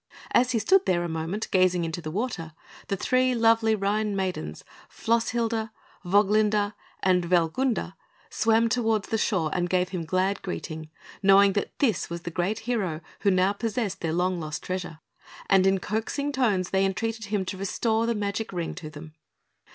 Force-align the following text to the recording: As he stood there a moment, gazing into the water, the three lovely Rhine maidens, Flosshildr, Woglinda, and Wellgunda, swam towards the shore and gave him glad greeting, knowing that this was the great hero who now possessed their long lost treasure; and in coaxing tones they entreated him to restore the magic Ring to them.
As 0.31 0.49
he 0.49 0.57
stood 0.57 0.87
there 0.87 1.03
a 1.03 1.07
moment, 1.07 1.47
gazing 1.51 1.85
into 1.85 2.01
the 2.01 2.09
water, 2.09 2.53
the 2.87 2.97
three 2.97 3.35
lovely 3.35 3.75
Rhine 3.75 4.15
maidens, 4.15 4.63
Flosshildr, 4.89 5.69
Woglinda, 6.03 6.73
and 7.03 7.25
Wellgunda, 7.25 7.93
swam 8.31 8.67
towards 8.67 9.09
the 9.09 9.19
shore 9.19 9.51
and 9.53 9.69
gave 9.69 9.89
him 9.89 10.03
glad 10.03 10.41
greeting, 10.41 10.89
knowing 11.21 11.53
that 11.53 11.77
this 11.77 12.09
was 12.09 12.21
the 12.21 12.31
great 12.31 12.61
hero 12.61 13.01
who 13.19 13.29
now 13.29 13.53
possessed 13.53 14.01
their 14.01 14.11
long 14.11 14.39
lost 14.39 14.63
treasure; 14.63 15.01
and 15.47 15.67
in 15.67 15.79
coaxing 15.79 16.31
tones 16.31 16.71
they 16.71 16.83
entreated 16.83 17.25
him 17.25 17.45
to 17.45 17.55
restore 17.57 18.07
the 18.07 18.15
magic 18.15 18.51
Ring 18.51 18.73
to 18.73 18.89
them. 18.89 19.13